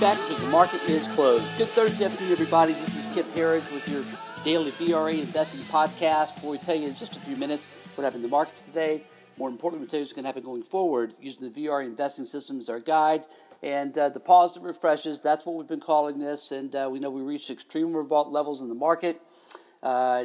back 0.00 0.16
because 0.16 0.42
the 0.42 0.48
market 0.48 0.80
is 0.88 1.06
closed. 1.08 1.58
Good 1.58 1.68
Thursday 1.68 2.06
afternoon, 2.06 2.32
everybody. 2.32 2.72
This 2.72 2.96
is 2.96 3.14
Kip 3.14 3.30
Herriage 3.32 3.70
with 3.70 3.86
your 3.86 4.02
daily 4.46 4.70
VRA 4.70 5.20
investing 5.20 5.60
podcast 5.64 6.42
where 6.42 6.52
we 6.52 6.56
tell 6.56 6.74
you 6.74 6.88
in 6.88 6.94
just 6.94 7.18
a 7.18 7.20
few 7.20 7.36
minutes 7.36 7.68
what 7.94 8.04
happened 8.04 8.24
in 8.24 8.30
the 8.30 8.34
market 8.34 8.56
today. 8.64 9.02
More 9.36 9.50
importantly, 9.50 9.84
we 9.84 9.90
tell 9.90 9.98
you 9.98 10.04
what's 10.04 10.14
going 10.14 10.22
to 10.22 10.28
happen 10.28 10.42
going 10.42 10.62
forward 10.62 11.12
using 11.20 11.50
the 11.50 11.50
VRA 11.50 11.84
investing 11.84 12.24
system 12.24 12.58
as 12.60 12.70
our 12.70 12.80
guide. 12.80 13.24
And 13.62 13.96
uh, 13.98 14.08
the 14.08 14.20
pause 14.20 14.54
that 14.54 14.62
refreshes, 14.62 15.20
that's 15.20 15.44
what 15.44 15.56
we've 15.56 15.68
been 15.68 15.80
calling 15.80 16.18
this. 16.18 16.50
And 16.50 16.74
uh, 16.74 16.88
we 16.90 16.98
know 16.98 17.10
we 17.10 17.20
reached 17.20 17.50
extreme 17.50 17.88
overbought 17.88 18.32
levels 18.32 18.62
in 18.62 18.68
the 18.68 18.74
market. 18.74 19.20
Uh, 19.82 20.24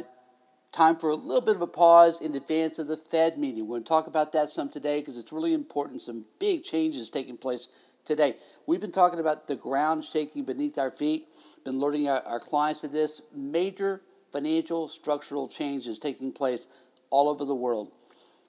time 0.72 0.96
for 0.96 1.10
a 1.10 1.16
little 1.16 1.42
bit 1.42 1.54
of 1.54 1.60
a 1.60 1.66
pause 1.66 2.22
in 2.22 2.34
advance 2.34 2.78
of 2.78 2.88
the 2.88 2.96
Fed 2.96 3.36
meeting. 3.36 3.64
We're 3.64 3.74
going 3.74 3.84
to 3.84 3.88
talk 3.88 4.06
about 4.06 4.32
that 4.32 4.48
some 4.48 4.70
today 4.70 5.00
because 5.00 5.18
it's 5.18 5.32
really 5.32 5.52
important. 5.52 6.00
Some 6.00 6.24
big 6.38 6.64
changes 6.64 7.10
taking 7.10 7.36
place 7.36 7.68
today. 8.06 8.36
We've 8.66 8.80
been 8.80 8.92
talking 8.92 9.18
about 9.18 9.48
the 9.48 9.56
ground 9.56 10.04
shaking 10.04 10.44
beneath 10.44 10.78
our 10.78 10.90
feet, 10.90 11.26
been 11.64 11.74
alerting 11.74 12.08
our, 12.08 12.22
our 12.22 12.40
clients 12.40 12.80
to 12.82 12.88
this. 12.88 13.20
Major 13.34 14.00
financial 14.32 14.88
structural 14.88 15.48
changes 15.48 15.98
taking 15.98 16.32
place 16.32 16.68
all 17.10 17.28
over 17.28 17.44
the 17.44 17.54
world. 17.54 17.90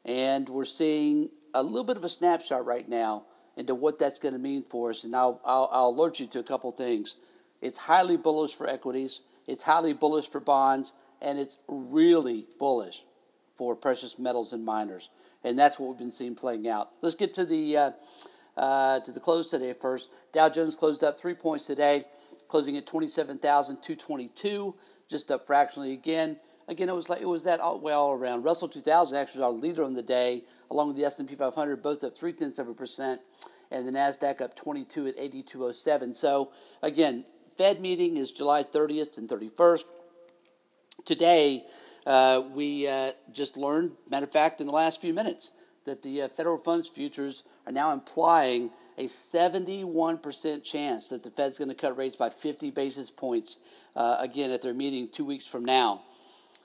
And 0.06 0.48
we're 0.48 0.66
seeing 0.66 1.30
a 1.54 1.64
little 1.64 1.84
bit 1.84 1.98
of 1.98 2.04
a 2.04 2.10
snapshot 2.10 2.66
right 2.66 2.88
now 2.88 3.26
into 3.58 3.74
what 3.74 3.98
that's 3.98 4.20
going 4.20 4.34
to 4.34 4.40
mean 4.40 4.62
for 4.62 4.92
us. 4.92 5.04
And 5.04 5.16
I'll, 5.16 5.42
I'll, 5.44 5.70
I'll 5.72 5.88
alert 5.88 6.20
you 6.20 6.28
to 6.28 6.40
a 6.40 6.44
couple 6.44 6.72
things. 6.72 7.16
It's 7.62 7.80
highly 7.80 8.16
bullish 8.16 8.54
for 8.54 8.70
equities, 8.70 9.22
it's 9.48 9.64
highly 9.64 9.94
bullish 9.94 10.30
for 10.30 10.40
bonds, 10.40 10.94
and 11.20 11.40
it's 11.40 11.58
really 11.68 12.46
bullish 12.60 13.04
for 13.56 13.76
precious 13.76 14.20
metals 14.20 14.54
and 14.54 14.64
miners. 14.64 15.10
And 15.44 15.58
that's 15.58 15.80
what 15.80 15.90
we've 15.90 15.98
been 15.98 16.12
seeing 16.12 16.36
playing 16.36 16.68
out. 16.68 16.90
Let's 17.02 17.16
get 17.16 17.34
to 17.36 17.46
the 17.46 17.78
uh, 17.78 17.92
uh, 18.58 19.00
to 19.00 19.12
the 19.12 19.20
close 19.20 19.50
today 19.50 19.74
first. 19.74 20.10
Dow 20.34 20.50
Jones 20.50 20.76
closed 20.76 21.04
up 21.04 21.18
three 21.18 21.36
points 21.36 21.66
today, 21.66 22.04
closing 22.50 22.76
at 22.76 22.86
twenty 22.86 23.08
seven 23.08 23.38
thousand 23.38 23.82
two 23.82 23.96
twenty 23.96 24.28
two, 24.28 24.76
just 25.10 25.32
up 25.32 25.48
fractionally 25.48 25.94
again. 25.94 26.38
Again, 26.68 26.90
it 26.90 26.96
was 26.96 27.08
like 27.08 27.22
it 27.22 27.28
was 27.28 27.44
that 27.44 27.62
all, 27.62 27.80
way 27.80 27.94
all 27.94 28.12
around. 28.12 28.44
Russell 28.44 28.68
two 28.68 28.82
thousand 28.82 29.18
actually 29.18 29.40
was 29.40 29.46
our 29.46 29.52
leader 29.54 29.86
on 29.86 29.94
the 29.94 30.04
day, 30.04 30.44
along 30.70 30.88
with 30.90 30.98
the 30.98 31.06
S 31.06 31.18
and 31.18 31.30
P 31.30 31.36
five 31.36 31.56
hundred, 31.56 31.82
both 31.82 32.04
up 32.04 32.18
three 32.18 32.34
tenths 32.34 32.60
of 32.60 32.68
a 32.68 32.74
percent, 32.74 33.22
and 33.72 33.88
the 33.88 33.92
Nasdaq 33.92 34.42
up 34.42 34.54
twenty 34.56 34.84
two 34.84 35.08
at 35.08 35.18
eighty 35.18 35.44
two 35.44 35.64
oh 35.64 35.72
seven. 35.72 36.12
So 36.12 36.52
again, 36.82 37.24
Fed 37.58 37.80
meeting 37.80 38.18
is 38.18 38.32
July 38.32 38.64
thirtieth 38.64 39.18
and 39.18 39.30
thirty 39.30 39.48
first. 39.48 39.86
Today, 41.06 41.64
uh, 42.06 42.42
we 42.54 42.86
uh, 42.86 43.12
just 43.32 43.56
learned, 43.56 43.94
matter 44.10 44.26
of 44.26 44.32
fact, 44.32 44.60
in 44.60 44.68
the 44.68 44.74
last 44.74 45.00
few 45.00 45.14
minutes, 45.14 45.52
that 45.86 46.02
the 46.02 46.24
uh, 46.24 46.28
federal 46.28 46.58
funds 46.58 46.90
futures 46.90 47.44
are 47.68 47.72
now 47.74 47.92
implying 47.92 48.72
a 48.98 49.04
71% 49.04 50.64
chance 50.64 51.10
that 51.10 51.24
the 51.24 51.30
Fed's 51.30 51.58
going 51.58 51.70
to 51.70 51.76
cut 51.76 51.98
rates 51.98 52.16
by 52.16 52.30
50 52.30 52.72
basis 52.72 53.12
points 53.12 53.58
uh, 53.96 54.18
again 54.22 54.52
at 54.52 54.62
their 54.62 54.74
meeting 54.74 55.10
two 55.10 55.26
weeks 55.26 55.46
from 55.46 55.66
now. 55.66 56.02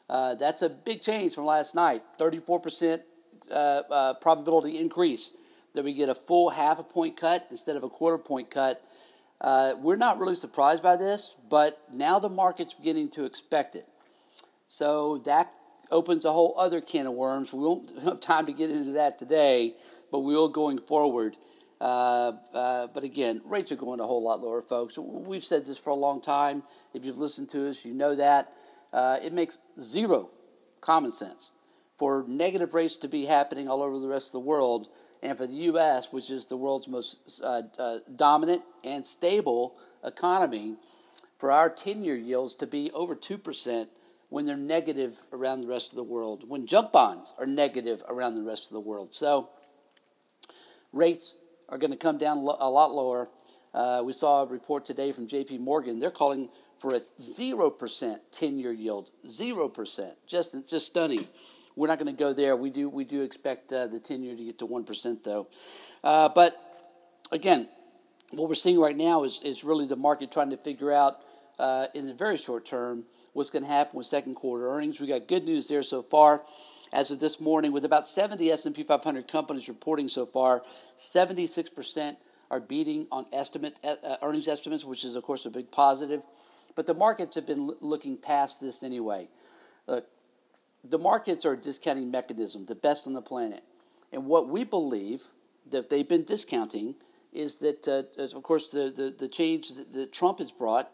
Uh, 0.09 0.37
that's 0.37 0.63
a 0.63 0.71
big 0.71 1.03
change 1.03 1.35
from 1.35 1.45
last 1.45 1.75
night. 1.75 2.03
34% 2.21 3.01
uh, 3.53 4.15
probability 4.21 4.79
increase 4.79 5.31
that 5.75 5.85
we 5.85 5.93
get 5.93 6.09
a 6.09 6.15
full 6.15 6.51
half 6.51 6.79
a 6.79 6.85
point 6.85 7.17
cut 7.17 7.49
instead 7.51 7.77
of 7.77 7.83
a 7.83 7.89
quarter 7.89 8.19
point 8.19 8.49
cut. 8.49 8.81
we're 9.81 9.97
not 9.97 10.21
really 10.21 10.37
surprised 10.37 10.85
by 10.85 10.95
this, 10.95 11.35
but 11.51 11.83
now 11.93 12.21
the 12.21 12.29
market's 12.29 12.75
beginning 12.75 13.09
to 13.11 13.25
expect 13.25 13.75
it. 13.75 13.89
So 14.69 15.19
that 15.25 15.53
opens 15.93 16.25
a 16.25 16.33
whole 16.33 16.55
other 16.59 16.81
can 16.81 17.07
of 17.07 17.13
worms. 17.13 17.53
We 17.53 17.61
won't 17.61 17.93
have 18.03 18.21
time 18.21 18.47
to 18.47 18.53
get 18.53 18.71
into 18.71 18.93
that 18.93 19.19
today, 19.19 19.75
but 20.11 20.21
we 20.21 20.35
will 20.35 20.49
going 20.49 20.79
forward. 20.79 21.37
Uh, 21.81 22.33
uh, 22.55 22.87
but 22.95 23.05
again, 23.05 23.41
rates 23.45 23.73
are 23.73 23.77
going 23.77 24.01
a 24.01 24.05
whole 24.05 24.23
lot 24.23 24.41
lower, 24.41 24.63
folks. 24.63 24.97
We've 24.97 25.45
said 25.45 25.67
this 25.67 25.79
for 25.79 25.91
a 25.91 25.95
long 25.95 26.21
time. 26.21 26.63
If 26.95 27.05
you've 27.05 27.19
listened 27.19 27.51
to 27.51 27.69
us, 27.69 27.85
you 27.85 27.93
know 27.93 28.15
that. 28.15 28.53
Uh, 28.93 29.19
it 29.23 29.33
makes 29.33 29.59
zero 29.81 30.31
common 30.81 31.11
sense 31.11 31.51
for 31.99 32.25
negative 32.27 32.75
rates 32.75 32.97
to 32.97 33.09
be 33.09 33.27
happening 33.27 33.69
all 33.69 33.83
over 33.83 33.99
the 33.99 34.09
rest 34.09 34.29
of 34.29 34.33
the 34.33 34.41
world, 34.41 34.89
and 35.23 35.39
for 35.39 35.47
the 35.47 35.55
U.S., 35.55 36.09
which 36.11 36.31
is 36.31 36.47
the 36.47 36.57
world's 36.57 36.89
most 36.89 37.41
uh, 37.43 37.63
uh, 37.79 37.99
dominant 38.17 38.63
and 38.83 39.07
stable 39.07 39.77
economy, 40.05 40.77
for 41.39 41.51
our 41.51 41.71
10 41.71 42.05
year 42.05 42.17
yields 42.17 42.55
to 42.55 42.67
be 42.67 42.91
over 42.93 43.15
2% 43.15 43.87
when 44.33 44.47
they're 44.47 44.57
negative 44.57 45.19
around 45.31 45.61
the 45.61 45.67
rest 45.67 45.91
of 45.91 45.97
the 45.97 46.03
world, 46.03 46.43
when 46.49 46.67
junk 46.67 46.91
bonds 46.91 47.35
are 47.39 47.45
negative 47.45 48.03
around 48.09 48.35
the 48.35 48.43
rest 48.43 48.67
of 48.67 48.73
the 48.73 48.81
world. 48.81 49.13
So 49.13 49.51
rates 50.91 51.35
are 51.69 51.77
going 51.77 51.91
to 51.91 51.99
come 51.99 52.17
down 52.17 52.39
a 52.39 52.41
lot 52.71 52.95
lower. 52.95 53.29
Uh, 53.75 54.01
we 54.03 54.15
saw 54.15 54.43
a 54.43 54.47
report 54.47 54.87
today 54.87 55.13
from 55.13 55.29
JP 55.29 55.61
Morgan. 55.61 55.99
They're 55.99 56.11
calling 56.11 56.49
for 56.79 56.95
a 56.95 57.01
0% 57.21 58.17
10 58.31 58.59
year 58.59 58.73
yield. 58.73 59.11
0%. 59.27 60.13
Just, 60.27 60.57
just 60.67 60.87
stunning. 60.87 61.27
We're 61.77 61.89
not 61.89 61.99
going 61.99 62.15
to 62.15 62.19
go 62.19 62.33
there. 62.33 62.57
We 62.57 62.71
do, 62.71 62.89
we 62.89 63.05
do 63.05 63.21
expect 63.21 63.71
uh, 63.71 63.87
the 63.87 64.01
10 64.01 64.23
year 64.23 64.35
to 64.35 64.45
get 64.45 64.59
to 64.61 64.67
1%, 64.67 65.23
though. 65.23 65.49
Uh, 66.03 66.31
but 66.35 66.57
again, 67.33 67.69
what 68.31 68.49
we're 68.49 68.55
seeing 68.55 68.81
right 68.81 68.97
now 68.97 69.25
is, 69.25 69.43
is 69.45 69.63
really 69.63 69.87
the 69.87 69.97
market 69.97 70.33
trying 70.33 70.51
to 70.51 70.57
figure 70.57 70.91
out 70.91 71.17
uh, 71.59 71.89
in 71.95 72.07
the 72.07 72.15
very 72.15 72.39
short 72.39 72.65
term 72.65 73.05
what's 73.33 73.51
going 73.51 73.65
to 73.65 73.71
happen 73.71 73.97
with 73.97 74.07
second 74.07 74.35
quarter 74.35 74.69
earnings. 74.69 75.01
We 75.01 75.07
got 75.07 75.29
good 75.29 75.45
news 75.45 75.69
there 75.69 75.83
so 75.83 76.03
far. 76.03 76.43
As 76.93 77.11
of 77.11 77.21
this 77.21 77.41
morning, 77.41 77.73
with 77.73 77.87
about 77.87 78.07
70 78.07 78.51
S&P 78.51 78.83
500 78.83 79.27
companies 79.27 79.67
reporting 79.67 80.09
so 80.09 80.27
far, 80.27 80.63
76% 80.99 82.17
are 82.51 82.61
beating 82.61 83.07
on 83.11 83.25
estimate 83.33 83.81
uh, 83.83 83.95
uh, 84.07 84.17
earnings 84.23 84.47
estimates, 84.47 84.85
which 84.85 85.05
is 85.05 85.17
of 85.17 85.23
course 85.23 85.47
a 85.47 85.51
big 85.51 85.71
positive. 85.71 86.23
But 86.75 86.87
the 86.87 86.95
markets 86.95 87.37
have 87.37 87.47
been 87.47 87.75
looking 87.81 88.19
past 88.19 88.61
this 88.61 88.83
anyway. 88.83 89.29
Look, 89.87 90.07
the 90.85 90.99
markets 90.99 91.47
are 91.47 91.53
a 91.53 91.57
discounting 91.57 92.11
mechanism, 92.11 92.65
the 92.65 92.75
best 92.75 93.07
on 93.07 93.15
the 93.15 93.23
planet. 93.23 93.63
And 94.13 94.27
what 94.27 94.49
we 94.49 94.65
believe 94.65 95.23
that 95.71 95.89
they've 95.89 96.09
been 96.09 96.25
discounting 96.25 96.97
is 97.33 97.57
that, 97.59 97.89
uh, 97.89 98.23
of 98.37 98.43
course, 98.43 98.71
the, 98.71 98.93
the, 98.95 99.15
the 99.19 99.29
change 99.29 99.71
that, 99.71 99.93
that 99.93 100.13
Trump 100.13 100.39
has 100.39 100.53
brought 100.53 100.91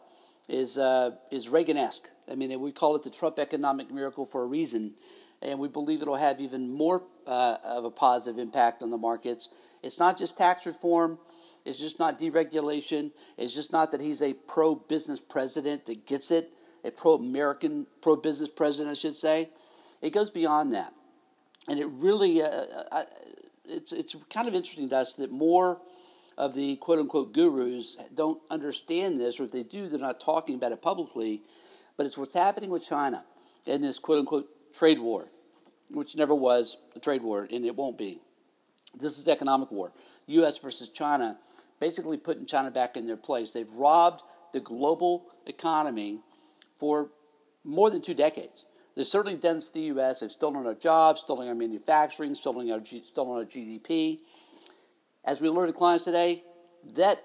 is, 0.47 0.77
uh, 0.77 1.11
is 1.31 1.49
Reagan-esque. 1.49 2.09
I 2.29 2.35
mean, 2.35 2.59
we 2.59 2.71
call 2.71 2.95
it 2.95 3.03
the 3.03 3.09
Trump 3.09 3.39
economic 3.39 3.91
miracle 3.91 4.25
for 4.25 4.43
a 4.43 4.45
reason, 4.45 4.93
and 5.41 5.59
we 5.59 5.67
believe 5.67 6.01
it'll 6.01 6.15
have 6.15 6.39
even 6.39 6.71
more 6.71 7.03
uh, 7.25 7.57
of 7.63 7.85
a 7.85 7.91
positive 7.91 8.39
impact 8.39 8.83
on 8.83 8.89
the 8.89 8.97
markets. 8.97 9.49
It's 9.81 9.99
not 9.99 10.17
just 10.17 10.37
tax 10.37 10.65
reform. 10.65 11.17
It's 11.65 11.79
just 11.79 11.99
not 11.99 12.19
deregulation. 12.19 13.11
It's 13.37 13.53
just 13.53 13.71
not 13.71 13.91
that 13.91 14.01
he's 14.01 14.21
a 14.21 14.33
pro 14.33 14.75
business 14.75 15.19
president 15.19 15.85
that 15.85 16.05
gets 16.05 16.31
it, 16.31 16.51
a 16.83 16.91
pro 16.91 17.15
American, 17.15 17.87
pro 18.01 18.15
business 18.15 18.49
president, 18.49 18.95
I 18.95 18.99
should 18.99 19.15
say. 19.15 19.49
It 20.01 20.11
goes 20.11 20.29
beyond 20.29 20.73
that. 20.73 20.93
And 21.67 21.79
it 21.79 21.87
really, 21.87 22.41
uh, 22.41 22.65
uh 22.91 23.03
it's, 23.65 23.91
it's 23.91 24.15
kind 24.29 24.47
of 24.47 24.55
interesting 24.55 24.89
to 24.89 24.97
us 24.97 25.15
that 25.15 25.31
more 25.31 25.81
of 26.37 26.55
the 26.55 26.77
quote 26.77 26.99
unquote 26.99 27.33
gurus 27.33 27.97
don't 28.13 28.41
understand 28.49 29.19
this, 29.19 29.39
or 29.39 29.43
if 29.43 29.51
they 29.51 29.63
do, 29.63 29.87
they're 29.87 29.99
not 29.99 30.19
talking 30.19 30.55
about 30.55 30.71
it 30.71 30.81
publicly 30.81 31.41
but 31.99 32.05
it's 32.05 32.17
what's 32.17 32.33
happening 32.33 32.69
with 32.69 32.87
China 32.87 33.25
in 33.65 33.81
this 33.81 33.99
quote 33.99 34.19
unquote 34.19 34.47
trade 34.73 34.99
war, 34.99 35.29
which 35.91 36.15
never 36.15 36.33
was 36.33 36.77
a 36.95 36.99
trade 36.99 37.21
war 37.21 37.45
and 37.51 37.65
it 37.65 37.75
won't 37.75 37.97
be. 37.97 38.21
This 38.97 39.19
is 39.19 39.27
economic 39.27 39.69
war. 39.69 39.91
U.S. 40.27 40.59
versus 40.59 40.87
China, 40.87 41.37
basically 41.77 42.15
putting 42.15 42.45
China 42.45 42.71
back 42.71 42.95
in 42.95 43.05
their 43.05 43.17
place. 43.17 43.49
They've 43.49 43.69
robbed 43.71 44.21
the 44.53 44.61
global 44.61 45.25
economy 45.45 46.21
for 46.77 47.09
more 47.65 47.89
than 47.89 48.01
two 48.01 48.13
decades. 48.13 48.63
They've 48.95 49.05
certainly 49.05 49.37
done 49.37 49.59
to 49.59 49.73
the 49.73 49.81
U.S. 49.81 50.21
They've 50.21 50.31
stolen 50.31 50.65
our 50.65 50.75
jobs, 50.75 51.19
stolen 51.19 51.49
our 51.49 51.55
manufacturing, 51.55 52.33
stolen 52.33 52.71
our, 52.71 52.79
stolen 53.03 53.39
our 53.39 53.45
GDP. 53.45 54.19
As 55.25 55.41
we 55.41 55.49
alerted 55.49 55.75
clients 55.75 56.05
today, 56.05 56.45
that 56.95 57.17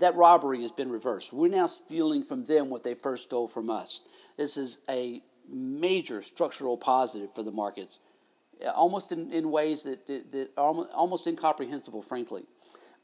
that 0.00 0.14
robbery 0.14 0.62
has 0.62 0.72
been 0.72 0.90
reversed. 0.90 1.32
We're 1.32 1.48
now 1.48 1.66
stealing 1.66 2.22
from 2.22 2.44
them 2.44 2.70
what 2.70 2.82
they 2.82 2.94
first 2.94 3.24
stole 3.24 3.48
from 3.48 3.70
us. 3.70 4.02
This 4.36 4.56
is 4.56 4.80
a 4.88 5.22
major 5.48 6.20
structural 6.20 6.76
positive 6.76 7.34
for 7.34 7.42
the 7.42 7.52
markets, 7.52 7.98
almost 8.74 9.12
in, 9.12 9.32
in 9.32 9.50
ways 9.50 9.84
that, 9.84 10.06
that, 10.06 10.32
that 10.32 10.48
are 10.56 10.74
almost 10.94 11.26
incomprehensible, 11.26 12.02
frankly. 12.02 12.44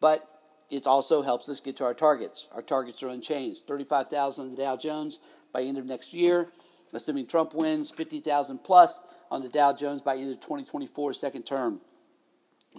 But 0.01 0.27
it 0.71 0.87
also 0.87 1.23
helps 1.23 1.49
us 1.49 1.61
get 1.61 1.77
to 1.77 1.85
our 1.85 1.95
targets. 1.95 2.49
Our 2.53 2.63
targets 2.63 3.03
are 3.03 3.09
unchanged 3.09 3.67
35,000 3.67 4.45
on 4.45 4.51
the 4.51 4.57
Dow 4.57 4.77
Jones 4.77 5.19
by 5.53 5.63
end 5.63 5.79
of 5.79 5.87
next 5.87 6.13
year, 6.13 6.49
assuming 6.93 7.27
Trump 7.27 7.55
wins, 7.55 7.91
50,000 7.91 8.59
plus 8.59 9.03
on 9.31 9.43
the 9.43 9.49
Dow 9.49 9.73
Jones 9.73 10.03
by 10.03 10.17
end 10.17 10.31
of 10.31 10.41
2024, 10.41 11.13
second 11.13 11.45
term. 11.45 11.81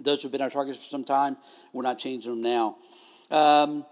Those 0.02 0.22
have 0.22 0.32
been 0.32 0.42
our 0.42 0.50
targets 0.50 0.78
for 0.78 0.84
some 0.84 1.04
time. 1.04 1.36
We're 1.72 1.82
not 1.82 1.98
changing 1.98 2.32
them 2.32 2.42
now. 2.42 2.76
Um, 3.30 3.86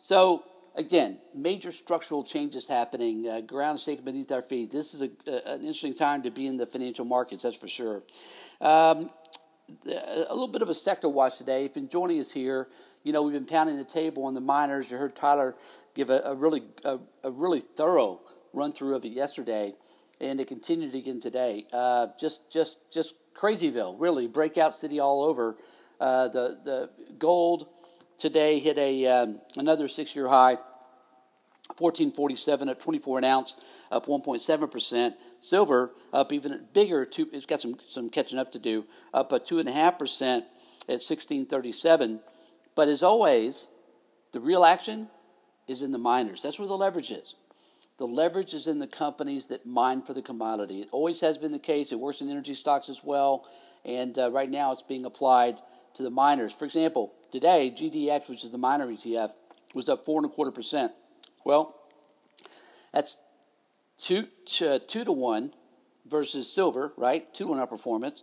so, 0.00 0.44
again, 0.76 1.18
major 1.34 1.70
structural 1.70 2.24
changes 2.24 2.68
happening, 2.68 3.28
uh, 3.28 3.40
ground 3.40 3.80
shaking 3.80 4.04
beneath 4.04 4.32
our 4.32 4.42
feet. 4.42 4.70
This 4.70 4.94
is 4.94 5.02
a, 5.02 5.10
a, 5.26 5.54
an 5.54 5.60
interesting 5.60 5.94
time 5.94 6.22
to 6.22 6.30
be 6.30 6.46
in 6.46 6.56
the 6.56 6.66
financial 6.66 7.04
markets, 7.04 7.42
that's 7.42 7.56
for 7.56 7.68
sure. 7.68 8.02
Um, 8.60 9.10
a 9.86 10.34
little 10.34 10.48
bit 10.48 10.62
of 10.62 10.68
a 10.68 10.74
sector 10.74 11.08
watch 11.08 11.38
today. 11.38 11.64
If 11.64 11.76
you're 11.76 11.86
joining 11.86 12.18
us 12.20 12.32
here, 12.32 12.68
You 13.02 13.12
know, 13.12 13.22
we've 13.22 13.32
been 13.32 13.46
pounding 13.46 13.78
the 13.78 13.84
table 13.84 14.24
on 14.24 14.34
the 14.34 14.40
miners. 14.42 14.90
You 14.90 14.98
heard 14.98 15.16
Tyler 15.16 15.54
give 15.94 16.10
a, 16.10 16.20
a 16.24 16.34
really 16.34 16.62
a, 16.84 16.98
a, 17.24 17.30
really 17.30 17.60
thorough 17.60 18.20
run 18.52 18.72
through 18.72 18.94
of 18.94 19.04
it 19.04 19.12
yesterday, 19.12 19.74
and 20.20 20.38
it 20.38 20.48
continued 20.48 20.94
again 20.94 21.18
today. 21.18 21.66
Uh, 21.72 22.08
just 22.20 22.52
just 22.52 22.92
just 22.92 23.14
crazyville, 23.34 23.96
really 23.98 24.26
breakout 24.26 24.74
city 24.74 25.00
all 25.00 25.24
over. 25.24 25.56
Uh, 25.98 26.28
the 26.28 26.58
the 26.62 26.90
gold 27.18 27.68
today 28.20 28.58
hit 28.60 28.78
a 28.78 29.06
um, 29.06 29.40
another 29.56 29.88
six 29.88 30.14
year 30.14 30.28
high. 30.28 30.56
1447 31.78 32.68
at 32.68 32.80
24 32.80 33.18
an 33.18 33.24
ounce, 33.24 33.54
up 33.92 34.06
1.7%. 34.06 35.12
Silver 35.38 35.92
up 36.12 36.32
even 36.32 36.66
bigger, 36.72 37.04
two, 37.04 37.28
it's 37.32 37.46
got 37.46 37.60
some, 37.60 37.76
some 37.86 38.10
catching 38.10 38.40
up 38.40 38.50
to 38.52 38.58
do, 38.58 38.84
up 39.14 39.30
a 39.30 39.38
2.5% 39.38 39.70
at 39.70 40.44
1637. 40.88 42.20
But 42.74 42.88
as 42.88 43.04
always, 43.04 43.68
the 44.32 44.40
real 44.40 44.64
action 44.64 45.08
is 45.68 45.82
in 45.82 45.92
the 45.92 45.98
miners. 45.98 46.40
That's 46.42 46.58
where 46.58 46.68
the 46.68 46.74
leverage 46.74 47.12
is. 47.12 47.36
The 47.98 48.06
leverage 48.06 48.54
is 48.54 48.66
in 48.66 48.78
the 48.78 48.86
companies 48.86 49.46
that 49.46 49.66
mine 49.66 50.02
for 50.02 50.14
the 50.14 50.22
commodity. 50.22 50.80
It 50.80 50.88
always 50.90 51.20
has 51.20 51.38
been 51.38 51.52
the 51.52 51.58
case. 51.58 51.92
It 51.92 52.00
works 52.00 52.20
in 52.20 52.30
energy 52.30 52.54
stocks 52.54 52.88
as 52.88 53.02
well. 53.04 53.46
And 53.84 54.18
uh, 54.18 54.30
right 54.32 54.50
now 54.50 54.72
it's 54.72 54.82
being 54.82 55.04
applied 55.04 55.60
to 55.94 56.02
the 56.02 56.10
miners. 56.10 56.52
For 56.52 56.64
example, 56.64 57.12
today, 57.30 57.72
GDX, 57.76 58.28
which 58.28 58.44
is 58.44 58.50
the 58.50 58.58
miner 58.58 58.86
ETF, 58.86 59.32
was 59.74 59.88
up 59.88 60.04
four 60.04 60.20
and 60.20 60.30
a 60.30 60.34
quarter 60.34 60.50
percent. 60.50 60.92
Well, 61.44 61.76
that's 62.92 63.16
two 63.96 64.28
to, 64.46 64.78
two 64.80 65.04
to 65.04 65.12
one 65.12 65.52
versus 66.06 66.52
silver, 66.52 66.92
right? 66.96 67.32
Two 67.32 67.44
to 67.44 67.50
one 67.52 67.66
outperformance, 67.66 68.22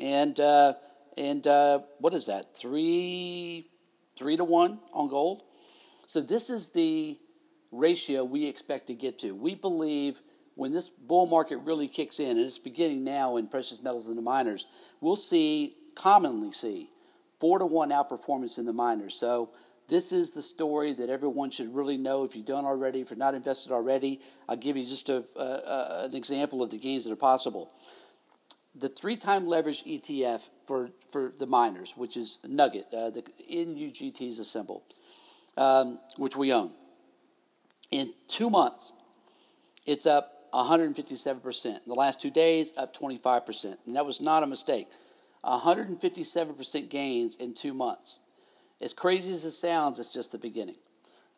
and 0.00 0.38
uh, 0.40 0.74
and 1.16 1.46
uh, 1.46 1.80
what 1.98 2.14
is 2.14 2.26
that? 2.26 2.56
Three 2.56 3.68
three 4.16 4.36
to 4.36 4.44
one 4.44 4.80
on 4.92 5.08
gold. 5.08 5.42
So 6.06 6.20
this 6.20 6.50
is 6.50 6.70
the 6.70 7.18
ratio 7.70 8.24
we 8.24 8.46
expect 8.46 8.86
to 8.88 8.94
get 8.94 9.18
to. 9.20 9.32
We 9.32 9.54
believe 9.54 10.20
when 10.54 10.72
this 10.72 10.88
bull 10.88 11.26
market 11.26 11.58
really 11.58 11.86
kicks 11.86 12.18
in, 12.18 12.30
and 12.30 12.40
it's 12.40 12.58
beginning 12.58 13.04
now 13.04 13.36
in 13.36 13.46
precious 13.46 13.82
metals 13.82 14.08
and 14.08 14.18
the 14.18 14.22
miners, 14.22 14.66
we'll 15.00 15.16
see 15.16 15.74
commonly 15.94 16.52
see 16.52 16.90
four 17.38 17.58
to 17.58 17.66
one 17.66 17.90
outperformance 17.90 18.58
in 18.58 18.66
the 18.66 18.72
miners. 18.72 19.14
So 19.14 19.50
this 19.88 20.12
is 20.12 20.32
the 20.32 20.42
story 20.42 20.92
that 20.94 21.08
everyone 21.08 21.50
should 21.50 21.74
really 21.74 21.96
know 21.96 22.24
if 22.24 22.36
you 22.36 22.42
don't 22.42 22.66
already, 22.66 23.00
if 23.00 23.10
you're 23.10 23.18
not 23.18 23.34
invested 23.34 23.72
already. 23.72 24.20
I'll 24.48 24.56
give 24.56 24.76
you 24.76 24.84
just 24.84 25.08
a, 25.08 25.24
a, 25.36 26.04
an 26.04 26.14
example 26.14 26.62
of 26.62 26.70
the 26.70 26.78
gains 26.78 27.04
that 27.04 27.12
are 27.12 27.16
possible. 27.16 27.72
The 28.74 28.88
three 28.88 29.16
time 29.16 29.46
leverage 29.46 29.84
ETF 29.84 30.50
for, 30.66 30.90
for 31.10 31.32
the 31.36 31.46
miners, 31.46 31.94
which 31.96 32.16
is 32.16 32.38
Nugget, 32.46 32.86
uh, 32.92 33.10
the 33.10 33.22
NUGT 33.50 34.20
is 34.20 34.38
a 34.38 34.44
symbol, 34.44 34.84
um, 35.56 35.98
which 36.16 36.36
we 36.36 36.52
own. 36.52 36.72
In 37.90 38.12
two 38.28 38.50
months, 38.50 38.92
it's 39.86 40.04
up 40.04 40.38
157%. 40.52 41.66
In 41.66 41.80
the 41.86 41.94
last 41.94 42.20
two 42.20 42.30
days, 42.30 42.72
up 42.76 42.94
25%. 42.94 43.76
And 43.86 43.96
that 43.96 44.04
was 44.04 44.20
not 44.20 44.42
a 44.42 44.46
mistake. 44.46 44.88
157% 45.44 46.88
gains 46.88 47.36
in 47.36 47.54
two 47.54 47.74
months. 47.74 48.16
As 48.80 48.92
crazy 48.92 49.32
as 49.32 49.44
it 49.44 49.52
sounds, 49.52 49.98
it's 49.98 50.12
just 50.12 50.32
the 50.32 50.38
beginning. 50.38 50.76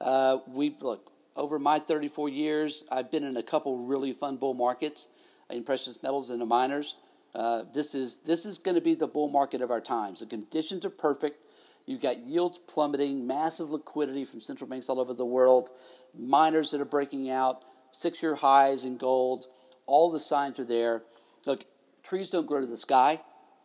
Uh, 0.01 0.39
we've 0.47 0.81
look 0.83 1.11
over 1.37 1.59
my 1.59 1.79
34 1.79 2.29
years. 2.29 2.85
I've 2.91 3.11
been 3.11 3.25
in 3.25 3.37
a 3.37 3.43
couple 3.43 3.79
really 3.79 4.13
fun 4.13 4.37
bull 4.37 4.55
markets 4.55 5.07
in 5.49 5.65
precious 5.65 6.03
metals 6.03 6.31
and 6.31 6.41
the 6.41 6.47
miners. 6.47 6.97
Uh, 7.35 7.65
this 7.73 7.95
is 7.95 8.19
this 8.21 8.45
is 8.45 8.59
going 8.59 8.75
to 8.75 8.81
be 8.81 8.95
the 8.95 9.07
bull 9.07 9.29
market 9.29 9.63
of 9.63 9.71
our 9.71 9.81
times. 9.81 10.21
The 10.21 10.27
conditions 10.27 10.85
are 10.85 10.91
perfect. 10.91 11.45
You've 11.87 12.03
got 12.03 12.19
yields 12.19 12.59
plummeting, 12.59 13.27
massive 13.27 13.71
liquidity 13.71 14.25
from 14.25 14.41
central 14.41 14.69
banks 14.69 14.89
all 14.89 15.01
over 15.01 15.15
the 15.15 15.25
world, 15.25 15.71
miners 16.17 16.71
that 16.71 16.81
are 16.81 16.87
breaking 16.87 17.31
out, 17.31 17.63
six-year 17.93 18.37
highs 18.37 18.85
in 18.85 18.97
gold. 18.97 19.47
All 19.87 20.11
the 20.11 20.21
signs 20.21 20.59
are 20.59 20.65
there. 20.65 21.03
Look, 21.47 21.65
trees 22.03 22.31
don't 22.31 22.47
grow 22.47 22.61
to 22.61 22.67
the 22.67 22.77
sky 22.77 23.21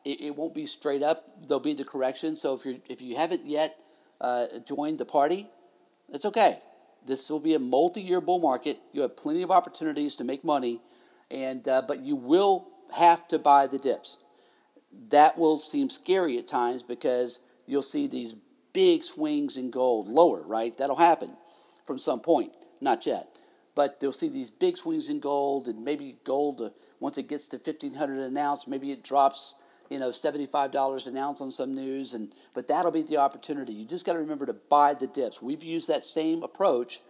it, 0.05 0.21
it 0.21 0.35
won't 0.37 0.53
be 0.53 0.65
straight 0.65 1.03
up. 1.03 1.25
There'll 1.47 1.59
be 1.59 1.73
the 1.73 1.83
correction. 1.83 2.35
So 2.35 2.53
if 2.53 2.65
you 2.65 2.81
if 2.87 3.01
you 3.01 3.17
haven't 3.17 3.45
yet 3.45 3.77
uh, 4.21 4.45
joined 4.65 4.99
the 4.99 5.05
party, 5.05 5.47
it's 6.09 6.25
okay. 6.25 6.59
This 7.05 7.29
will 7.29 7.39
be 7.39 7.53
a 7.53 7.59
multi-year 7.59 8.21
bull 8.21 8.39
market. 8.39 8.79
You 8.93 9.01
have 9.01 9.17
plenty 9.17 9.43
of 9.43 9.51
opportunities 9.51 10.15
to 10.15 10.23
make 10.23 10.43
money, 10.43 10.79
and 11.29 11.67
uh, 11.67 11.81
but 11.87 11.99
you 11.99 12.15
will 12.15 12.67
have 12.95 13.27
to 13.27 13.37
buy 13.37 13.67
the 13.67 13.77
dips. 13.77 14.23
That 15.09 15.37
will 15.37 15.57
seem 15.57 15.89
scary 15.89 16.37
at 16.37 16.47
times 16.47 16.81
because 16.81 17.39
you'll 17.65 17.81
see 17.81 18.07
these 18.07 18.33
big 18.73 19.03
swings 19.03 19.57
in 19.57 19.69
gold 19.71 20.09
lower. 20.09 20.41
Right, 20.47 20.75
that'll 20.77 20.95
happen 20.95 21.35
from 21.85 21.97
some 21.97 22.21
point. 22.21 22.55
Not 22.81 23.05
yet, 23.05 23.27
but 23.75 23.99
they'll 23.99 24.11
see 24.11 24.29
these 24.29 24.49
big 24.51 24.77
swings 24.77 25.09
in 25.09 25.19
gold, 25.19 25.67
and 25.67 25.83
maybe 25.83 26.17
gold 26.23 26.61
uh, 26.61 26.69
once 26.99 27.17
it 27.17 27.27
gets 27.27 27.47
to 27.49 27.59
fifteen 27.59 27.93
hundred 27.93 28.19
an 28.19 28.37
ounce, 28.37 28.67
maybe 28.67 28.91
it 28.91 29.03
drops 29.03 29.53
you 29.89 29.99
know, 29.99 30.09
$75 30.09 31.07
an 31.07 31.17
ounce 31.17 31.41
on 31.41 31.51
some 31.51 31.73
news, 31.73 32.13
and 32.13 32.33
but 32.53 32.67
that'll 32.67 32.91
be 32.91 33.03
the 33.03 33.17
opportunity. 33.17 33.73
You 33.73 33.85
just 33.85 34.05
got 34.05 34.13
to 34.13 34.19
remember 34.19 34.45
to 34.45 34.53
buy 34.53 34.93
the 34.93 35.07
dips. 35.07 35.41
We've 35.41 35.63
used 35.63 35.87
that 35.87 36.03
same 36.03 36.43
approach 36.43 37.01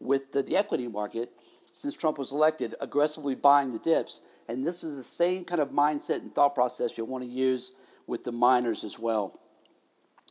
with 0.00 0.32
the, 0.32 0.42
the 0.42 0.56
equity 0.56 0.88
market 0.88 1.30
since 1.72 1.94
Trump 1.94 2.18
was 2.18 2.32
elected, 2.32 2.74
aggressively 2.80 3.34
buying 3.34 3.70
the 3.70 3.78
dips. 3.78 4.22
And 4.48 4.64
this 4.64 4.84
is 4.84 4.96
the 4.96 5.02
same 5.02 5.44
kind 5.44 5.60
of 5.60 5.70
mindset 5.70 6.20
and 6.20 6.34
thought 6.34 6.54
process 6.54 6.96
you'll 6.96 7.06
want 7.06 7.24
to 7.24 7.30
use 7.30 7.72
with 8.06 8.24
the 8.24 8.32
miners 8.32 8.84
as 8.84 8.98
well. 8.98 9.40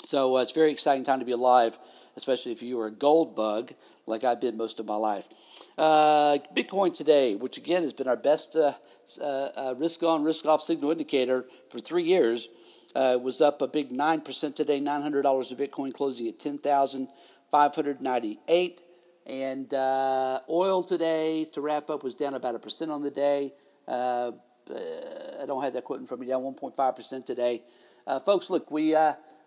So 0.06 0.38
uh, 0.38 0.42
it's 0.42 0.52
a 0.52 0.56
very 0.56 0.72
exciting 0.72 1.06
time 1.06 1.20
to 1.20 1.26
be 1.26 1.32
alive, 1.32 1.80
especially 2.18 2.52
if 2.52 2.62
you 2.62 2.78
are 2.82 2.88
a 2.88 2.92
gold 2.92 3.38
bug 3.38 3.72
like 4.06 4.26
I've 4.26 4.42
been 4.42 4.58
most 4.58 4.82
of 4.82 4.86
my 4.86 4.98
life. 4.98 5.30
Uh, 5.78 6.40
Bitcoin 6.54 6.94
today, 6.94 7.36
which 7.36 7.56
again 7.58 7.84
has 7.84 7.94
been 7.94 8.10
our 8.10 8.18
best 8.18 8.58
uh, 8.58 8.74
uh, 9.22 9.50
uh 9.56 9.76
risk 9.78 10.04
on, 10.04 10.26
risk 10.26 10.46
off 10.46 10.62
signal 10.62 10.92
indicator 10.92 11.46
for 11.70 11.80
three 11.80 12.04
years, 12.04 12.50
uh, 12.96 13.18
was 13.22 13.40
up 13.40 13.62
a 13.62 13.68
big 13.68 13.92
9% 13.92 14.56
today, 14.56 14.82
$900 14.82 15.52
of 15.52 15.58
Bitcoin 15.58 15.94
closing 15.94 16.28
at 16.28 16.38
10598 16.38 18.82
And 19.26 19.74
oil 20.50 20.84
today, 20.84 21.46
to 21.54 21.62
wrap 21.62 21.90
up, 21.90 22.04
was 22.04 22.14
down 22.14 22.34
about 22.34 22.56
a 22.56 22.60
percent 22.60 22.92
on 22.92 23.02
the 23.02 23.10
day. 23.10 23.54
I 23.88 24.34
don't 25.48 25.64
have 25.64 25.72
that 25.74 25.86
quote 25.86 26.02
in 26.02 26.06
front 26.06 26.22
of 26.22 26.28
me, 26.28 26.30
down 26.32 26.42
1.5% 26.42 27.26
today. 27.26 27.64
folks, 28.26 28.50
look, 28.50 28.70
we, 28.70 28.94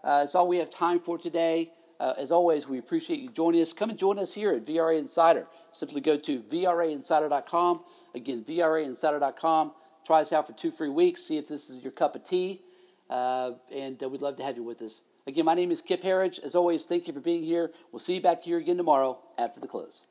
that's 0.06 0.34
all 0.34 0.46
we 0.48 0.58
have 0.58 0.70
time 0.70 1.00
for 1.00 1.18
today. 1.18 1.70
Uh, 1.98 2.14
as 2.18 2.30
always, 2.30 2.68
we 2.68 2.78
appreciate 2.78 3.20
you 3.20 3.30
joining 3.30 3.60
us. 3.62 3.72
Come 3.72 3.90
and 3.90 3.98
join 3.98 4.18
us 4.18 4.34
here 4.34 4.52
at 4.52 4.62
VRA 4.62 4.98
Insider. 4.98 5.46
Simply 5.72 6.00
go 6.00 6.16
to 6.16 6.40
VRAinsider.com. 6.40 7.84
Again, 8.14 8.44
VRAinsider.com. 8.44 9.72
Try 10.06 10.20
us 10.20 10.32
out 10.32 10.46
for 10.46 10.52
two 10.52 10.70
free 10.70 10.88
weeks. 10.88 11.22
See 11.22 11.38
if 11.38 11.48
this 11.48 11.70
is 11.70 11.80
your 11.80 11.92
cup 11.92 12.14
of 12.14 12.22
tea. 12.22 12.60
Uh, 13.08 13.52
and 13.74 14.02
uh, 14.02 14.08
we'd 14.08 14.22
love 14.22 14.36
to 14.36 14.42
have 14.42 14.56
you 14.56 14.62
with 14.62 14.82
us. 14.82 15.00
Again, 15.26 15.44
my 15.44 15.54
name 15.54 15.70
is 15.70 15.82
Kip 15.82 16.02
Herriage. 16.02 16.38
As 16.38 16.54
always, 16.54 16.84
thank 16.84 17.08
you 17.08 17.14
for 17.14 17.20
being 17.20 17.42
here. 17.42 17.72
We'll 17.90 17.98
see 17.98 18.14
you 18.14 18.20
back 18.20 18.42
here 18.42 18.58
again 18.58 18.76
tomorrow 18.76 19.18
after 19.38 19.58
the 19.58 19.66
close. 19.66 20.02